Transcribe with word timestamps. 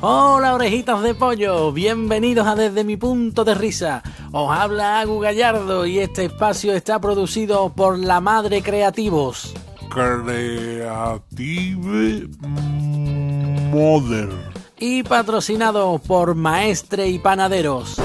Hola 0.00 0.54
orejitas 0.54 1.02
de 1.02 1.12
pollo, 1.12 1.72
bienvenidos 1.72 2.46
a 2.46 2.54
Desde 2.54 2.84
mi 2.84 2.96
punto 2.96 3.44
de 3.44 3.56
risa. 3.56 4.04
Os 4.30 4.48
habla 4.56 5.00
Agu 5.00 5.18
Gallardo 5.18 5.86
y 5.86 5.98
este 5.98 6.26
espacio 6.26 6.72
está 6.72 7.00
producido 7.00 7.70
por 7.74 7.98
La 7.98 8.20
Madre 8.20 8.62
Creativos. 8.62 9.52
Creative 9.90 10.78
Mother. 13.72 14.28
Y 14.78 15.02
patrocinado 15.02 15.98
por 15.98 16.36
Maestre 16.36 17.08
y 17.08 17.18
Panaderos. 17.18 17.96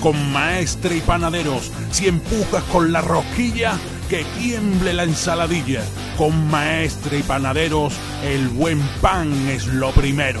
Con 0.00 0.32
Maestre 0.32 0.98
y 0.98 1.00
Panaderos, 1.00 1.72
si 1.90 2.06
empujas 2.06 2.62
con 2.70 2.92
la 2.92 3.00
rosquilla, 3.00 3.76
que 4.08 4.24
tiemble 4.38 4.92
la 4.92 5.02
ensaladilla. 5.02 5.82
Con 6.16 6.48
Maestre 6.48 7.18
y 7.18 7.22
Panaderos, 7.22 7.94
el 8.24 8.48
buen 8.48 8.80
pan 9.00 9.32
es 9.48 9.66
lo 9.66 9.90
primero. 9.90 10.40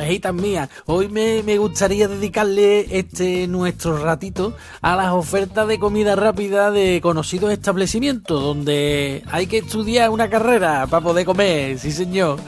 Orejitas 0.00 0.32
mías, 0.32 0.70
hoy 0.86 1.10
me, 1.10 1.42
me, 1.42 1.58
gustaría 1.58 2.08
dedicarle 2.08 2.98
este 2.98 3.46
nuestro 3.46 4.02
ratito 4.02 4.56
a 4.80 4.96
las 4.96 5.12
ofertas 5.12 5.68
de 5.68 5.78
comida 5.78 6.16
rápida 6.16 6.70
de 6.70 7.00
conocidos 7.02 7.52
establecimientos 7.52 8.42
donde 8.42 9.22
hay 9.30 9.46
que 9.46 9.58
estudiar 9.58 10.08
una 10.08 10.30
carrera 10.30 10.86
para 10.86 11.04
poder 11.04 11.26
comer, 11.26 11.78
sí 11.78 11.92
señor. 11.92 12.38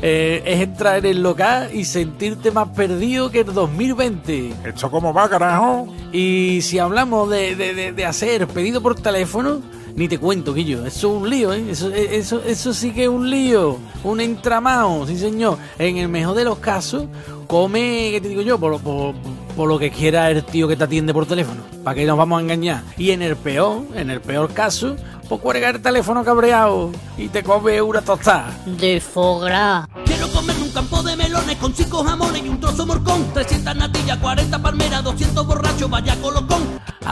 Eh, 0.00 0.42
es 0.46 0.62
entrar 0.62 1.00
en 1.00 1.04
el 1.04 1.22
local 1.22 1.68
y 1.74 1.84
sentirte 1.84 2.50
más 2.50 2.70
perdido 2.70 3.30
que 3.30 3.40
el 3.40 3.52
2020. 3.52 4.54
¿Esto 4.64 4.90
cómo 4.90 5.12
va, 5.12 5.28
carajo? 5.28 5.94
Y 6.12 6.60
si 6.62 6.78
hablamos 6.78 7.28
de, 7.28 7.54
de, 7.56 7.74
de, 7.74 7.92
de 7.92 8.06
hacer 8.06 8.48
pedido 8.48 8.82
por 8.82 8.94
teléfono, 8.94 9.60
ni 9.94 10.08
te 10.08 10.18
cuento, 10.18 10.54
Guillo. 10.54 10.86
Eso 10.86 11.14
es 11.16 11.22
un 11.22 11.30
lío, 11.30 11.52
¿eh? 11.52 11.64
Eso, 11.70 11.90
eso, 11.92 12.42
eso 12.44 12.74
sí 12.74 12.92
que 12.92 13.04
es 13.04 13.08
un 13.08 13.28
lío. 13.28 13.78
Un 14.04 14.20
entramado, 14.20 15.06
sí, 15.06 15.18
señor. 15.18 15.58
En 15.78 15.96
el 15.96 16.08
mejor 16.08 16.34
de 16.34 16.44
los 16.44 16.58
casos, 16.58 17.04
come, 17.46 18.08
¿qué 18.12 18.20
te 18.20 18.28
digo 18.28 18.42
yo? 18.42 18.58
Por, 18.58 18.80
por, 18.80 19.14
por 19.56 19.68
lo 19.68 19.78
que 19.78 19.90
quiera 19.90 20.30
el 20.30 20.44
tío 20.44 20.68
que 20.68 20.76
te 20.76 20.84
atiende 20.84 21.12
por 21.12 21.26
teléfono. 21.26 21.62
¿Para 21.84 21.94
que 21.94 22.06
nos 22.06 22.16
vamos 22.16 22.38
a 22.38 22.42
engañar? 22.42 22.82
Y 22.96 23.10
en 23.10 23.22
el 23.22 23.36
peor, 23.36 23.82
en 23.94 24.10
el 24.10 24.20
peor 24.20 24.52
caso, 24.52 24.96
pues 25.28 25.40
cuelga 25.40 25.70
el 25.70 25.80
teléfono 25.80 26.24
cabreado 26.24 26.90
y 27.16 27.28
te 27.28 27.42
come 27.42 27.80
una 27.80 28.02
tostada. 28.02 28.50
De 28.66 29.00
fogra. 29.00 29.88
Quiero 30.04 30.28
comerme 30.28 30.62
un 30.62 30.70
campo 30.70 31.02
de 31.02 31.16
melones 31.16 31.56
con 31.56 31.74
cinco 31.74 32.04
jamones 32.04 32.44
y 32.44 32.48
un 32.48 32.60
trozo 32.60 32.86
morcón. 32.86 33.32
300 33.32 33.76
natillas, 33.76 34.18
40 34.18 34.62
palmeras, 34.62 35.02
200 35.04 35.46
borrachos, 35.46 35.88
vaya 35.88 36.16
colocón. 36.20 36.51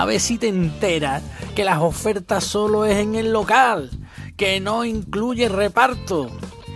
A 0.01 0.07
ver 0.07 0.19
si 0.19 0.39
te 0.39 0.49
enteras 0.49 1.23
que 1.55 1.63
las 1.63 1.77
ofertas 1.81 2.43
solo 2.43 2.87
es 2.87 2.97
en 2.97 3.17
el 3.17 3.35
local, 3.35 3.91
que 4.39 4.59
no 4.59 4.87
incluye 4.87 5.47
reparto. 5.51 6.31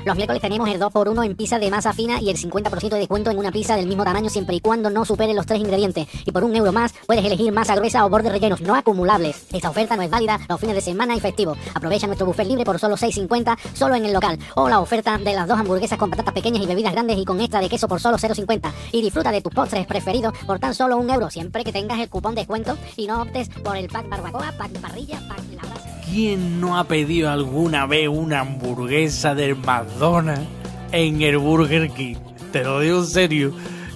Los 0.04 0.16
miércoles 0.16 0.42
tenemos 0.42 0.68
el 0.68 0.78
2x1 0.78 1.24
en 1.24 1.34
pizza 1.34 1.58
de 1.58 1.70
masa 1.70 1.94
fina 1.94 2.20
y 2.20 2.28
el 2.28 2.36
50% 2.36 2.90
de 2.90 2.98
descuento 2.98 3.30
en 3.30 3.38
una 3.38 3.50
pizza 3.50 3.74
del 3.74 3.86
mismo 3.86 4.04
tamaño 4.04 4.28
siempre 4.28 4.56
y 4.56 4.60
cuando 4.60 4.90
no 4.90 5.06
supere 5.06 5.32
los 5.32 5.46
tres 5.46 5.60
ingredientes. 5.60 6.06
Y 6.26 6.30
por 6.30 6.44
un 6.44 6.54
euro 6.54 6.72
más 6.72 6.92
puedes 7.06 7.24
elegir 7.24 7.50
masa 7.52 7.74
gruesa 7.74 8.04
o 8.04 8.10
bordes 8.10 8.30
rellenos 8.30 8.60
no 8.60 8.74
acumulables. 8.74 9.46
Esta 9.50 9.70
oferta 9.70 9.96
no 9.96 10.02
es 10.02 10.10
válida 10.10 10.38
los 10.46 10.60
fines 10.60 10.74
de 10.76 10.82
semana 10.82 11.16
y 11.16 11.20
festivo. 11.20 11.56
Aprovecha 11.74 12.06
nuestro 12.06 12.26
buffet 12.26 12.46
libre 12.46 12.64
por 12.64 12.78
solo 12.78 12.96
6.50 12.96 13.56
solo 13.72 13.94
en 13.94 14.04
el 14.04 14.12
local. 14.12 14.38
O 14.56 14.68
la 14.68 14.80
oferta 14.80 15.16
de 15.16 15.32
las 15.32 15.48
dos 15.48 15.58
hamburguesas 15.58 15.98
con 15.98 16.10
patatas 16.10 16.34
pequeñas 16.34 16.62
y 16.62 16.66
bebidas 16.66 16.92
grandes 16.92 17.16
y 17.16 17.24
con 17.24 17.40
extra 17.40 17.60
de 17.60 17.70
queso 17.70 17.88
por 17.88 18.00
solo 18.00 18.18
0.50. 18.18 18.72
Y 18.92 19.00
disfruta 19.00 19.32
de 19.32 19.40
tus 19.40 19.54
postres 19.54 19.86
preferidos 19.86 20.34
por 20.46 20.58
tan 20.58 20.74
solo 20.74 20.98
un 20.98 21.08
euro 21.08 21.30
siempre 21.30 21.64
que 21.64 21.72
tengas 21.72 21.98
el 21.98 22.10
cupón 22.10 22.34
de 22.34 22.42
descuento 22.42 22.76
y 22.96 23.06
no 23.06 23.22
optes 23.22 23.48
por 23.48 23.76
el 23.76 23.88
pack 23.88 24.06
barbacoa, 24.10 24.52
pack 24.58 24.78
parrilla, 24.80 25.18
pack 25.28 25.40
la 25.54 25.62
brasa. 25.62 25.93
¿Quién 26.10 26.60
no 26.60 26.78
ha 26.78 26.84
pedido 26.84 27.30
alguna 27.30 27.86
vez 27.86 28.08
una 28.08 28.40
hamburguesa 28.40 29.34
del 29.34 29.56
McDonald's 29.56 30.46
en 30.92 31.22
el 31.22 31.38
Burger 31.38 31.90
King? 31.90 32.16
Te 32.52 32.62
lo 32.62 32.80
digo 32.80 32.98
en 32.98 33.06
serio. 33.06 33.52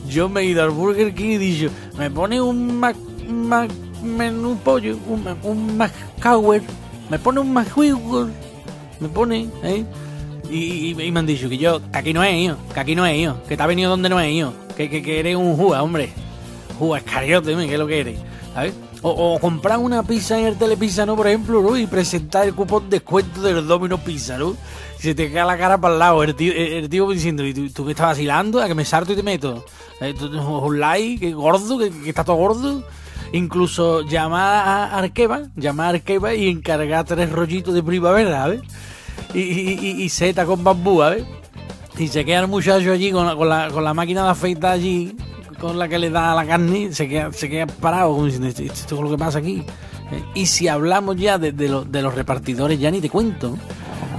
Yo 0.08 0.28
me 0.28 0.40
he 0.40 0.44
ido 0.46 0.62
al 0.62 0.70
Burger 0.70 1.14
King 1.14 1.28
y 1.28 1.34
he 1.34 1.38
dicho, 1.38 1.70
me 1.98 2.10
pone 2.10 2.40
un 2.40 2.78
Mac, 2.80 2.96
Mac 3.28 3.70
menú 4.02 4.56
pollo, 4.64 4.96
un, 5.06 5.26
un 5.42 5.76
McCower, 5.76 6.62
me 7.10 7.18
pone 7.18 7.40
un 7.40 7.52
McWhiggle, 7.52 8.32
me 9.00 9.08
pone, 9.08 9.48
¿eh? 9.62 9.84
Y, 10.50 10.94
me 10.94 11.18
han 11.18 11.26
dicho 11.26 11.48
que 11.48 11.58
yo, 11.58 11.82
que 11.92 11.98
aquí 11.98 12.14
no 12.14 12.24
es, 12.24 12.34
hijo, 12.34 12.56
que 12.72 12.80
aquí 12.80 12.94
no 12.94 13.04
es, 13.04 13.18
hijo, 13.18 13.36
que 13.46 13.56
te 13.56 13.62
ha 13.62 13.66
venido 13.66 13.90
donde 13.90 14.08
no 14.08 14.18
es, 14.18 14.32
hijo, 14.32 14.54
que, 14.76 14.88
que, 14.88 15.02
que 15.02 15.20
eres 15.20 15.36
un 15.36 15.56
juga, 15.56 15.82
hombre. 15.82 16.10
Juga, 16.78 16.98
escariote, 16.98 17.54
¿qué 17.54 17.72
es 17.72 17.78
lo 17.78 17.86
que 17.86 18.00
eres? 18.00 18.18
¿Sabes? 18.54 18.72
O, 19.02 19.38
comprar 19.40 19.78
una 19.78 20.02
pizza 20.02 20.38
en 20.38 20.46
el 20.46 20.56
Telepizza, 20.56 21.06
¿no? 21.06 21.14
Por 21.14 21.28
ejemplo, 21.28 21.62
¿no? 21.62 21.76
Y 21.76 21.86
presentar 21.86 22.46
el 22.46 22.54
cupón 22.54 22.90
de 22.90 22.98
descuento 22.98 23.40
del 23.40 23.66
Domino 23.66 23.98
Pizza, 23.98 24.38
¿no? 24.38 24.56
Se 24.98 25.14
te 25.14 25.30
cae 25.30 25.44
la 25.44 25.56
cara 25.56 25.80
para 25.80 25.94
el 25.94 26.00
lado. 26.00 26.22
El 26.24 26.34
tío, 26.34 26.52
el, 26.52 26.72
el 26.72 26.88
tío 26.88 27.08
diciendo, 27.10 27.46
¿y 27.46 27.54
tú, 27.54 27.70
tú, 27.70 27.84
me 27.84 27.92
estás 27.92 28.06
vacilando? 28.06 28.60
¿A 28.60 28.66
que 28.66 28.74
me 28.74 28.84
salto 28.84 29.12
y 29.12 29.16
te 29.16 29.22
meto? 29.22 29.64
¿Eh? 30.00 30.14
¿Un 30.20 30.80
like? 30.80 31.26
¿Que 31.26 31.32
gordo? 31.32 31.78
¿Que, 31.78 31.90
que 31.90 32.08
está 32.08 32.24
todo 32.24 32.36
gordo? 32.36 32.82
Incluso 33.32 34.02
llamar 34.02 34.66
a 34.66 34.98
Arqueva, 34.98 35.42
llamar 35.54 35.86
a 35.86 35.88
Arqueva 35.90 36.34
y 36.34 36.48
encargar 36.48 37.04
tres 37.04 37.30
rollitos 37.30 37.74
de 37.74 37.82
primavera, 37.82 38.30
¿sabes? 38.30 38.62
Y, 39.32 39.40
y, 39.40 39.78
y, 39.80 40.02
y 40.02 40.08
seta 40.08 40.44
con 40.44 40.64
bambú, 40.64 41.00
¿sabes? 41.00 41.24
Y 41.98 42.08
se 42.08 42.24
queda 42.24 42.40
el 42.40 42.48
muchacho 42.48 42.92
allí 42.92 43.12
con 43.12 43.26
la, 43.26 43.36
con 43.36 43.48
la, 43.48 43.68
con 43.70 43.84
la 43.84 43.94
máquina 43.94 44.24
de 44.24 44.30
afeitar 44.30 44.72
allí 44.72 45.16
con 45.58 45.78
la 45.78 45.88
que 45.88 45.98
le 45.98 46.10
da 46.10 46.34
la 46.34 46.46
carne, 46.46 46.92
se 46.92 47.08
queda, 47.08 47.32
se 47.32 47.48
queda 47.48 47.66
parado 47.66 48.12
como 48.12 48.26
diciendo, 48.26 48.48
esto, 48.48 48.62
es 48.62 48.90
lo 49.00 49.10
que 49.10 49.18
pasa 49.18 49.38
aquí. 49.38 49.64
Y 50.34 50.46
si 50.46 50.68
hablamos 50.68 51.16
ya 51.16 51.38
de, 51.38 51.52
de, 51.52 51.68
lo, 51.68 51.84
de 51.84 52.02
los 52.02 52.14
repartidores, 52.14 52.78
ya 52.78 52.90
ni 52.90 53.00
te 53.00 53.10
cuento. 53.10 53.56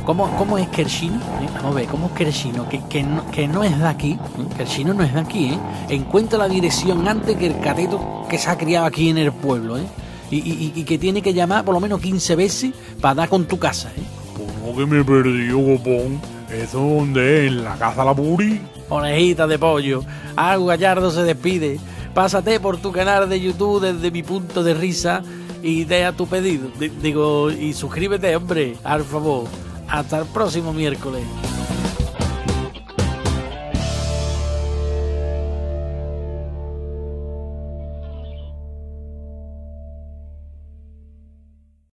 ¿Cómo, 0.05 0.27
cómo 0.37 0.57
es 0.57 0.69
chino? 0.87 1.17
¿Eh? 1.17 1.49
Vamos 1.55 1.71
a 1.71 1.75
ver, 1.75 1.85
¿cómo 1.87 2.09
es 2.17 2.35
chino? 2.35 2.67
Que, 2.67 2.81
que, 2.89 3.03
no, 3.03 3.29
que 3.31 3.47
no 3.47 3.63
es 3.63 3.77
de 3.77 3.87
aquí, 3.87 4.17
¿eh? 4.57 4.65
chino 4.65 4.93
no 4.93 5.03
es 5.03 5.13
de 5.13 5.19
aquí, 5.19 5.45
¿eh? 5.53 5.59
Encuentra 5.89 6.39
la 6.39 6.47
dirección 6.47 7.07
antes 7.07 7.37
que 7.37 7.47
el 7.47 7.59
cateto 7.59 8.25
que 8.27 8.37
se 8.39 8.49
ha 8.49 8.57
criado 8.57 8.87
aquí 8.87 9.09
en 9.09 9.19
el 9.19 9.31
pueblo, 9.31 9.77
¿eh? 9.77 9.83
Y, 10.31 10.37
y, 10.37 10.73
y 10.75 10.83
que 10.83 10.97
tiene 10.97 11.21
que 11.21 11.33
llamar 11.33 11.63
por 11.63 11.73
lo 11.73 11.79
menos 11.79 12.01
15 12.01 12.35
veces 12.35 12.71
para 12.99 13.15
dar 13.15 13.29
con 13.29 13.45
tu 13.45 13.59
casa, 13.59 13.91
¿eh? 13.95 14.01
¿Cómo 14.35 14.75
que 14.75 14.85
me 14.85 15.03
perdí, 15.03 15.49
copón? 15.51 16.19
¿Eso 16.51 16.79
dónde 16.79 17.45
es? 17.45 17.51
¿En 17.51 17.63
la 17.63 17.75
casa 17.75 18.03
la 18.03 18.15
puri? 18.15 18.59
Orejita 18.89 19.47
de 19.47 19.59
pollo. 19.59 20.03
Agu 20.35 20.65
Gallardo 20.65 21.11
se 21.11 21.23
despide. 21.23 21.79
Pásate 22.13 22.59
por 22.59 22.77
tu 22.77 22.91
canal 22.91 23.29
de 23.29 23.39
YouTube 23.39 23.81
desde 23.81 24.11
mi 24.11 24.23
punto 24.23 24.63
de 24.63 24.73
risa 24.73 25.21
y 25.61 25.85
deja 25.85 26.11
tu 26.11 26.27
pedido. 26.27 26.69
Digo, 27.01 27.51
y 27.51 27.73
suscríbete, 27.73 28.35
hombre, 28.35 28.75
al 28.83 29.03
favor. 29.03 29.45
Hasta 29.87 30.19
el 30.19 30.25
próximo 30.25 30.73
miércoles. 30.73 31.23